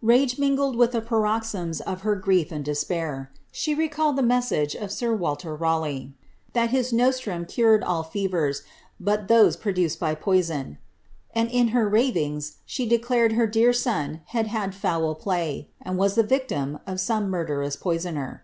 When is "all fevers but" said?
7.84-9.28